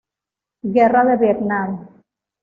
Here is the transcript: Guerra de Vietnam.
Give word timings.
Guerra 0.77 1.03
de 1.09 1.17
Vietnam. 1.23 1.69